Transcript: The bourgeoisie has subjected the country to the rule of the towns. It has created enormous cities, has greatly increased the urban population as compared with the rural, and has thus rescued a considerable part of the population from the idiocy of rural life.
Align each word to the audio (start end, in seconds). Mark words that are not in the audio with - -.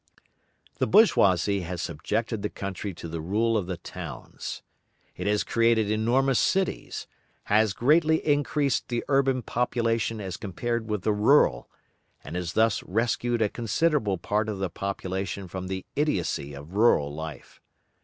The 0.79 0.87
bourgeoisie 0.87 1.59
has 1.61 1.79
subjected 1.79 2.41
the 2.41 2.49
country 2.49 2.91
to 2.95 3.07
the 3.07 3.21
rule 3.21 3.55
of 3.55 3.67
the 3.67 3.77
towns. 3.77 4.63
It 5.15 5.27
has 5.27 5.43
created 5.43 5.91
enormous 5.91 6.39
cities, 6.39 7.05
has 7.43 7.73
greatly 7.73 8.17
increased 8.25 8.87
the 8.87 9.03
urban 9.09 9.43
population 9.43 10.19
as 10.19 10.37
compared 10.37 10.89
with 10.89 11.03
the 11.03 11.13
rural, 11.13 11.69
and 12.23 12.35
has 12.35 12.53
thus 12.53 12.81
rescued 12.81 13.43
a 13.43 13.47
considerable 13.49 14.17
part 14.17 14.49
of 14.49 14.57
the 14.57 14.71
population 14.71 15.47
from 15.47 15.67
the 15.67 15.85
idiocy 15.95 16.55
of 16.55 16.73
rural 16.73 17.13
life. 17.13 17.61